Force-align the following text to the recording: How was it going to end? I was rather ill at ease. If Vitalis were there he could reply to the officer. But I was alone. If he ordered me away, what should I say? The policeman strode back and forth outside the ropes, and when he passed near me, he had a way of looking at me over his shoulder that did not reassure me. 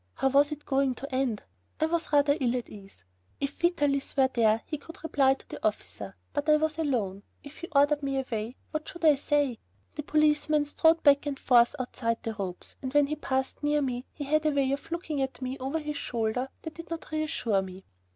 How 0.15 0.29
was 0.29 0.51
it 0.51 0.65
going 0.65 0.95
to 0.95 1.13
end? 1.13 1.43
I 1.79 1.85
was 1.85 2.11
rather 2.11 2.35
ill 2.41 2.57
at 2.57 2.67
ease. 2.69 3.05
If 3.39 3.59
Vitalis 3.59 4.17
were 4.17 4.29
there 4.33 4.63
he 4.65 4.79
could 4.79 5.03
reply 5.03 5.35
to 5.35 5.47
the 5.47 5.63
officer. 5.63 6.15
But 6.33 6.49
I 6.49 6.57
was 6.57 6.79
alone. 6.79 7.21
If 7.43 7.59
he 7.59 7.67
ordered 7.73 8.01
me 8.01 8.17
away, 8.17 8.55
what 8.71 8.89
should 8.89 9.05
I 9.05 9.13
say? 9.13 9.59
The 9.93 10.01
policeman 10.01 10.65
strode 10.65 11.03
back 11.03 11.27
and 11.27 11.37
forth 11.39 11.75
outside 11.77 12.23
the 12.23 12.33
ropes, 12.33 12.77
and 12.81 12.91
when 12.95 13.05
he 13.05 13.15
passed 13.15 13.61
near 13.61 13.83
me, 13.83 14.07
he 14.11 14.23
had 14.23 14.43
a 14.47 14.51
way 14.51 14.71
of 14.71 14.91
looking 14.91 15.21
at 15.21 15.39
me 15.39 15.55
over 15.59 15.77
his 15.77 15.97
shoulder 15.97 16.49
that 16.63 16.73
did 16.73 16.89
not 16.89 17.11
reassure 17.11 17.61
me. 17.61 17.83